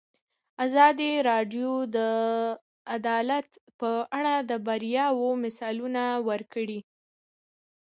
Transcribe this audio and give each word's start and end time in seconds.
ازادي 0.65 1.11
راډیو 1.29 1.71
د 1.95 1.97
عدالت 2.95 3.47
په 3.79 3.89
اړه 4.17 4.33
د 4.49 4.51
بریاوو 4.65 5.29
مثالونه 5.43 6.03
ورکړي. 6.29 6.79